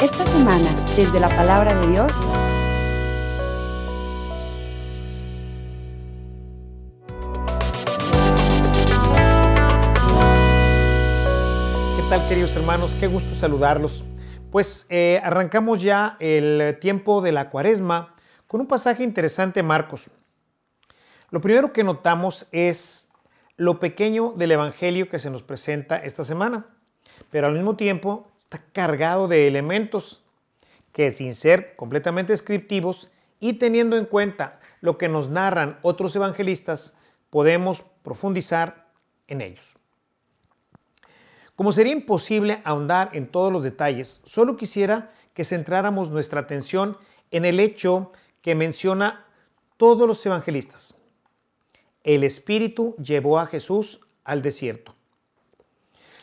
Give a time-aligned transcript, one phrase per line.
[0.00, 2.10] Esta semana, desde la palabra de Dios,
[11.96, 12.94] ¿Qué tal queridos hermanos?
[12.98, 14.04] Qué gusto saludarlos.
[14.50, 18.14] Pues eh, arrancamos ya el tiempo de la cuaresma
[18.46, 20.10] con un pasaje interesante Marcos.
[21.30, 23.10] Lo primero que notamos es
[23.58, 26.71] lo pequeño del Evangelio que se nos presenta esta semana,
[27.30, 30.22] pero al mismo tiempo está cargado de elementos
[30.92, 33.08] que sin ser completamente descriptivos
[33.40, 36.96] y teniendo en cuenta lo que nos narran otros evangelistas,
[37.30, 38.88] podemos profundizar
[39.28, 39.64] en ellos.
[41.56, 46.96] Como sería imposible ahondar en todos los detalles, solo quisiera que centráramos nuestra atención
[47.30, 49.24] en el hecho que menciona
[49.76, 50.94] todos los evangelistas.
[52.02, 54.94] El Espíritu llevó a Jesús al desierto.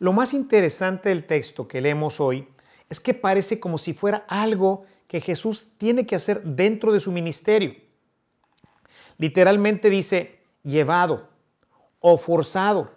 [0.00, 2.48] Lo más interesante del texto que leemos hoy
[2.88, 7.12] es que parece como si fuera algo que Jesús tiene que hacer dentro de su
[7.12, 7.74] ministerio.
[9.18, 11.28] Literalmente dice llevado
[12.00, 12.90] o forzado.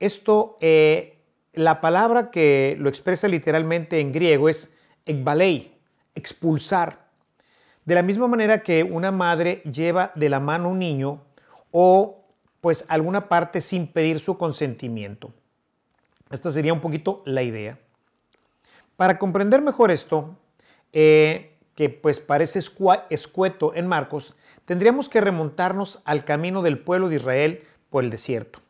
[0.00, 1.18] Esto, eh,
[1.52, 4.72] la palabra que lo expresa literalmente en griego es
[5.04, 5.76] ekbalei,
[6.14, 7.10] expulsar.
[7.84, 11.26] De la misma manera que una madre lleva de la mano a un niño
[11.72, 12.24] o
[12.62, 15.34] pues alguna parte sin pedir su consentimiento.
[16.30, 17.78] Esta sería un poquito la idea.
[18.96, 20.36] Para comprender mejor esto,
[20.92, 24.34] eh, que pues parece escueto en Marcos,
[24.64, 28.60] tendríamos que remontarnos al camino del pueblo de Israel por el desierto.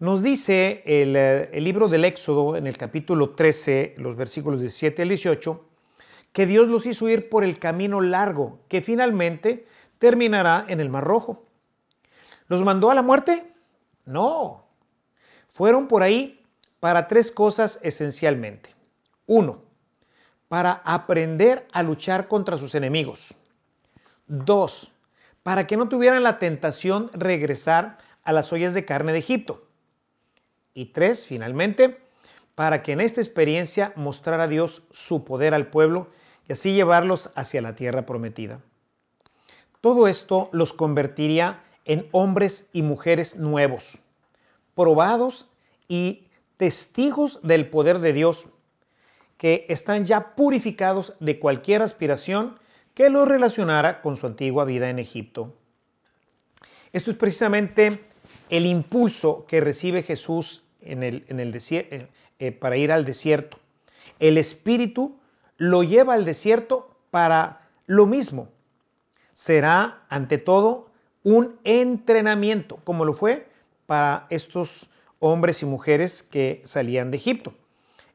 [0.00, 5.02] Nos dice el, eh, el, libro del Éxodo en el capítulo 13, los versículos 17
[5.02, 5.64] al 18,
[6.32, 9.66] que Dios los hizo ir por el camino largo, que finalmente
[9.98, 11.44] terminará en el Mar Rojo.
[12.48, 13.52] ¿Los mandó a la muerte?
[14.06, 14.64] No.
[15.48, 16.39] Fueron por ahí
[16.80, 18.74] para tres cosas esencialmente.
[19.26, 19.62] Uno,
[20.48, 23.34] para aprender a luchar contra sus enemigos.
[24.26, 24.90] Dos,
[25.42, 29.66] para que no tuvieran la tentación regresar a las ollas de carne de Egipto.
[30.74, 31.98] Y tres, finalmente,
[32.54, 36.08] para que en esta experiencia mostrara Dios su poder al pueblo
[36.48, 38.60] y así llevarlos hacia la tierra prometida.
[39.80, 43.98] Todo esto los convertiría en hombres y mujeres nuevos,
[44.74, 45.48] probados
[45.88, 46.29] y
[46.60, 48.46] testigos del poder de Dios,
[49.38, 52.58] que están ya purificados de cualquier aspiración
[52.92, 55.54] que los relacionara con su antigua vida en Egipto.
[56.92, 58.04] Esto es precisamente
[58.50, 63.58] el impulso que recibe Jesús en el, eh, eh, para ir al desierto.
[64.18, 65.16] El Espíritu
[65.56, 68.50] lo lleva al desierto para lo mismo.
[69.32, 70.90] Será, ante todo,
[71.22, 73.48] un entrenamiento, como lo fue
[73.86, 77.54] para estos hombres y mujeres que salían de Egipto.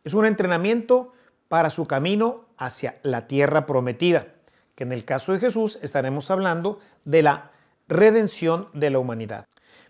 [0.03, 1.13] Es un entrenamiento
[1.47, 4.27] para su camino hacia la tierra prometida,
[4.75, 7.51] que en el caso de Jesús estaremos hablando de la
[7.87, 9.47] redención de la humanidad.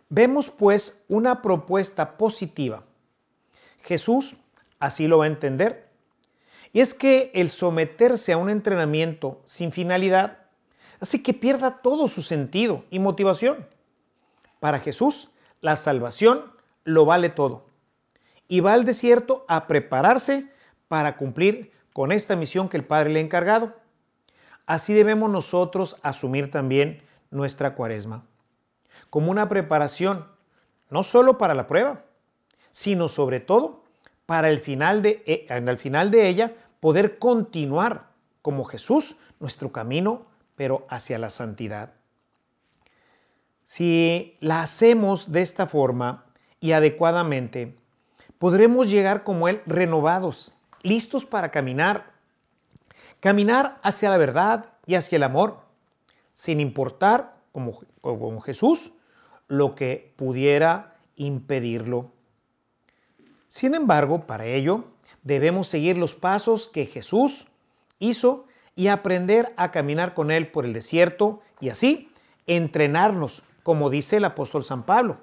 [0.09, 2.83] Vemos pues una propuesta positiva.
[3.81, 4.35] Jesús
[4.79, 5.89] así lo va a entender.
[6.73, 10.39] Y es que el someterse a un entrenamiento sin finalidad
[10.99, 13.67] hace que pierda todo su sentido y motivación.
[14.59, 15.29] Para Jesús,
[15.61, 16.54] la salvación
[16.85, 17.65] lo vale todo.
[18.47, 20.49] Y va al desierto a prepararse
[20.87, 23.75] para cumplir con esta misión que el Padre le ha encargado.
[24.65, 28.23] Así debemos nosotros asumir también nuestra cuaresma
[29.09, 30.27] como una preparación,
[30.89, 32.03] no solo para la prueba,
[32.71, 33.83] sino sobre todo
[34.25, 38.09] para el final de, eh, al final de ella poder continuar
[38.41, 40.25] como Jesús nuestro camino,
[40.55, 41.93] pero hacia la santidad.
[43.63, 46.25] Si la hacemos de esta forma
[46.59, 47.75] y adecuadamente,
[48.39, 52.11] podremos llegar como Él renovados, listos para caminar,
[53.19, 55.59] caminar hacia la verdad y hacia el amor,
[56.33, 58.91] sin importar, como, como Jesús,
[59.47, 62.11] lo que pudiera impedirlo.
[63.47, 64.85] Sin embargo, para ello
[65.23, 67.47] debemos seguir los pasos que Jesús
[67.99, 68.45] hizo
[68.75, 72.11] y aprender a caminar con Él por el desierto y así
[72.47, 75.17] entrenarnos, como dice el apóstol San Pablo,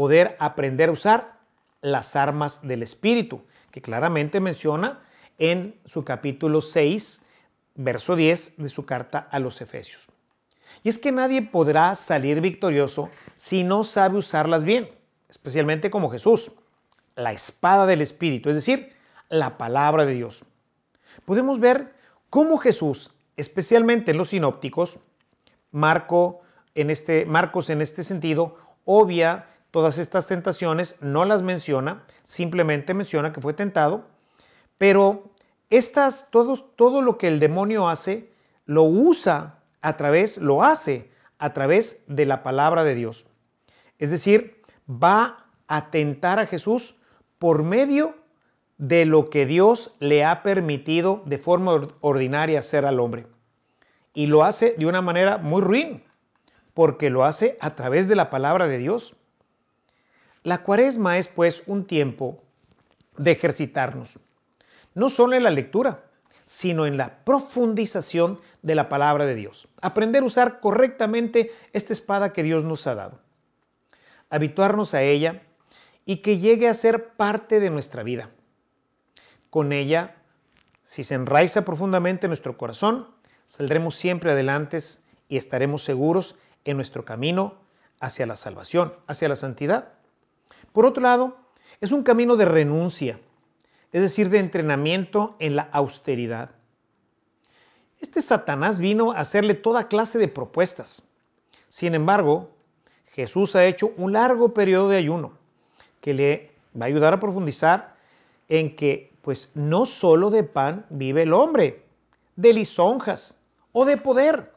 [0.00, 1.40] poder aprender a usar
[1.82, 5.02] las armas del Espíritu, que claramente menciona
[5.36, 7.20] en su capítulo 6,
[7.74, 10.06] verso 10 de su carta a los Efesios.
[10.82, 14.88] Y es que nadie podrá salir victorioso si no sabe usarlas bien,
[15.28, 16.52] especialmente como Jesús,
[17.14, 18.94] la espada del Espíritu, es decir,
[19.28, 20.44] la palabra de Dios.
[21.26, 21.92] Podemos ver
[22.30, 24.98] cómo Jesús, especialmente en los sinópticos,
[25.70, 26.40] Marco
[26.74, 28.56] en este, Marcos en este sentido,
[28.86, 34.04] obvia todas estas tentaciones, no las menciona, simplemente menciona que fue tentado,
[34.78, 35.30] pero
[35.68, 38.30] estas, todo, todo lo que el demonio hace,
[38.66, 43.26] lo usa a través, lo hace a través de la palabra de Dios.
[43.98, 46.96] Es decir, va a tentar a Jesús
[47.38, 48.14] por medio
[48.78, 53.26] de lo que Dios le ha permitido de forma ordinaria hacer al hombre.
[54.14, 56.02] Y lo hace de una manera muy ruin,
[56.74, 59.14] porque lo hace a través de la palabra de Dios.
[60.42, 62.42] La cuaresma es pues un tiempo
[63.16, 64.18] de ejercitarnos,
[64.94, 66.04] no solo en la lectura,
[66.44, 69.68] sino en la profundización de la palabra de Dios.
[69.80, 73.20] Aprender a usar correctamente esta espada que Dios nos ha dado.
[74.30, 75.42] Habituarnos a ella
[76.06, 78.30] y que llegue a ser parte de nuestra vida.
[79.50, 80.16] Con ella,
[80.82, 83.06] si se enraiza profundamente en nuestro corazón,
[83.46, 84.78] saldremos siempre adelante
[85.28, 87.58] y estaremos seguros en nuestro camino
[88.00, 89.92] hacia la salvación, hacia la santidad.
[90.72, 91.36] Por otro lado,
[91.80, 93.18] es un camino de renuncia,
[93.92, 96.50] es decir, de entrenamiento en la austeridad.
[98.00, 101.02] Este Satanás vino a hacerle toda clase de propuestas.
[101.68, 102.50] Sin embargo,
[103.08, 105.32] Jesús ha hecho un largo periodo de ayuno
[106.00, 107.94] que le va a ayudar a profundizar
[108.48, 111.84] en que pues no solo de pan vive el hombre,
[112.36, 113.38] de lisonjas
[113.72, 114.54] o de poder.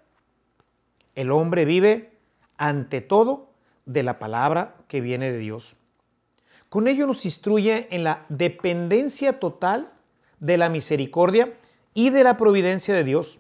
[1.16, 2.14] El hombre vive
[2.58, 3.50] ante todo
[3.86, 5.76] de la palabra que viene de Dios.
[6.74, 9.92] Con ello nos instruye en la dependencia total
[10.40, 11.54] de la misericordia
[11.94, 13.38] y de la providencia de Dios.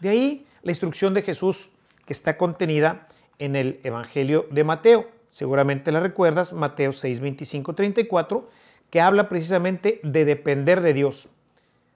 [0.00, 1.70] De ahí la instrucción de Jesús
[2.04, 3.08] que está contenida
[3.38, 5.08] en el Evangelio de Mateo.
[5.28, 8.46] Seguramente la recuerdas, Mateo 6, 25, 34,
[8.90, 11.30] que habla precisamente de depender de Dios.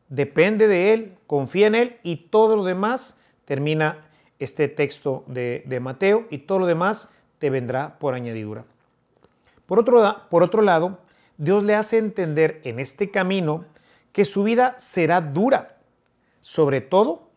[0.08, 4.06] Depende de Él, confía en Él y todo lo demás termina
[4.38, 8.64] este texto de, de Mateo y todo lo demás te vendrá por añadidura.
[9.70, 10.98] Por otro, por otro lado,
[11.38, 13.66] Dios le hace entender en este camino
[14.12, 15.76] que su vida será dura,
[16.40, 17.30] sobre todo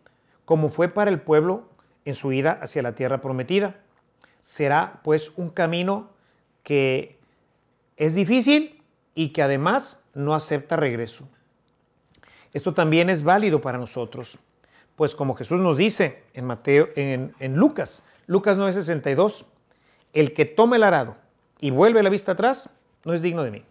[0.43, 1.69] como fue para el pueblo
[2.05, 3.75] en su ida hacia la tierra prometida.
[4.39, 6.09] Será pues un camino
[6.63, 7.19] que
[7.97, 8.81] es difícil
[9.13, 11.29] y que además no acepta regreso.
[12.51, 14.39] Esto también es válido para nosotros,
[14.95, 19.45] pues como Jesús nos dice en Mateo, en, en Lucas, Lucas 9:62,
[20.13, 21.21] el que tome el arado
[21.63, 22.69] y vuelve la vista atrás,
[23.05, 23.63] no es digno de mí.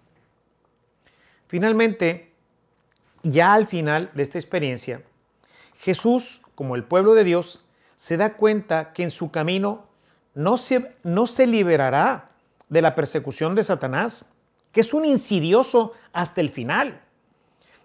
[1.46, 2.32] Finalmente,
[3.22, 5.02] ya al final de esta experiencia,
[5.78, 9.84] Jesús, como el pueblo de Dios, se da cuenta que en su camino
[10.32, 12.30] no se, no se liberará
[12.70, 14.24] de la persecución de Satanás,
[14.72, 17.02] que es un insidioso hasta el final.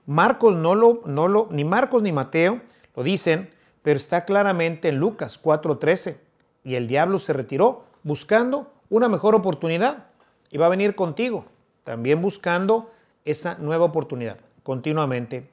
[0.06, 2.62] Marcos no lo, no lo, ni Marcos ni Mateo
[2.96, 3.50] lo dicen,
[3.82, 6.16] pero está claramente en Lucas 4:13.
[6.64, 10.08] Y el diablo se retiró buscando una mejor oportunidad
[10.50, 11.46] y va a venir contigo,
[11.84, 12.92] también buscando
[13.26, 15.50] esa nueva oportunidad continuamente.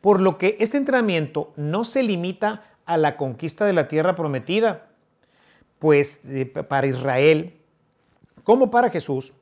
[0.00, 4.88] Por lo que este entrenamiento no se limita a la conquista de la tierra prometida,
[5.78, 6.20] pues
[6.68, 7.56] para Israel,
[8.44, 9.32] como para Jesús,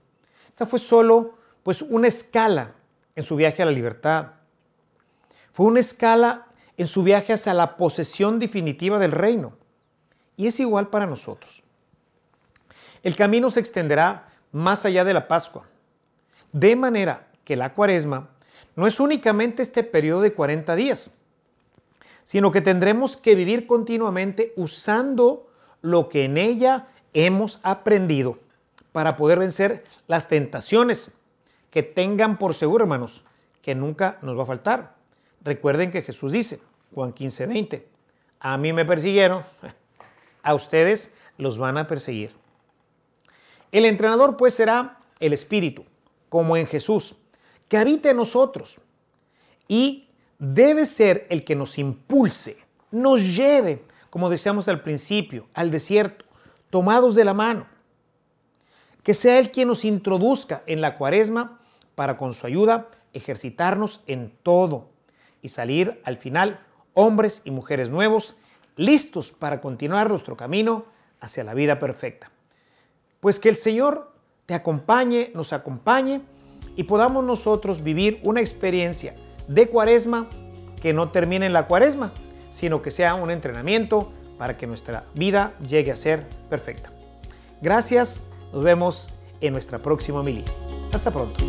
[0.49, 2.73] esta fue solo pues una escala
[3.17, 4.33] en su viaje a la libertad.
[5.53, 9.53] Fue una escala en su viaje hacia la posesión definitiva del reino.
[10.37, 11.63] Y es igual para nosotros.
[13.03, 15.67] El camino se extenderá más allá de la Pascua.
[16.53, 18.29] De manera que la cuaresma
[18.77, 21.13] no es únicamente este periodo de 40 días,
[22.23, 25.49] sino que tendremos que vivir continuamente usando
[25.83, 28.39] lo que en ella hemos aprendido
[28.93, 31.13] para poder vencer las tentaciones
[31.71, 33.25] que tengan por seguro, hermanos,
[33.63, 34.95] que nunca nos va a faltar.
[35.43, 36.61] Recuerden que Jesús dice,
[36.95, 37.89] Juan 15, 20,
[38.41, 39.43] a mí me persiguieron,
[40.43, 42.33] a ustedes los van a perseguir.
[43.73, 45.85] El entrenador pues será el Espíritu,
[46.29, 47.15] como en Jesús,
[47.69, 48.79] que habita en nosotros
[49.69, 50.09] y
[50.39, 52.57] debe ser el que nos impulse,
[52.91, 56.25] nos lleve, como decíamos al principio, al desierto,
[56.71, 57.67] tomados de la mano.
[59.03, 61.61] Que sea Él quien nos introduzca en la cuaresma
[61.95, 64.89] para con su ayuda ejercitarnos en todo
[65.43, 66.61] y salir al final
[66.95, 68.37] hombres y mujeres nuevos,
[68.77, 70.85] listos para continuar nuestro camino
[71.21, 72.31] hacia la vida perfecta.
[73.21, 74.11] Pues que el Señor
[74.47, 76.23] te acompañe, nos acompañe
[76.75, 79.15] y podamos nosotros vivir una experiencia
[79.47, 80.27] de cuaresma
[80.81, 82.13] que no termine en la cuaresma,
[82.49, 86.91] sino que sea un entrenamiento para que nuestra vida llegue a ser perfecta.
[87.61, 88.25] Gracias,
[88.55, 89.11] nos vemos
[89.43, 90.43] en nuestra próxima mili.
[90.91, 91.45] Hasta pronto.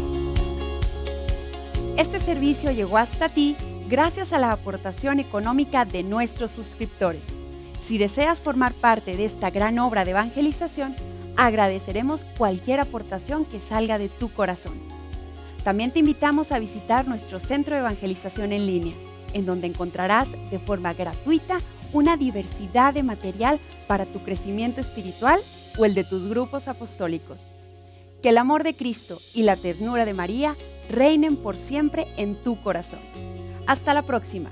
[1.97, 3.55] Este servicio llegó hasta ti
[3.87, 7.23] gracias a la aportación económica de nuestros suscriptores.
[7.81, 10.95] Si deseas formar parte de esta gran obra de evangelización,
[11.37, 14.73] Agradeceremos cualquier aportación que salga de tu corazón.
[15.63, 18.95] También te invitamos a visitar nuestro centro de evangelización en línea,
[19.33, 21.59] en donde encontrarás de forma gratuita
[21.93, 25.39] una diversidad de material para tu crecimiento espiritual
[25.77, 27.37] o el de tus grupos apostólicos.
[28.21, 30.55] Que el amor de Cristo y la ternura de María
[30.89, 32.99] reinen por siempre en tu corazón.
[33.67, 34.49] Hasta la próxima.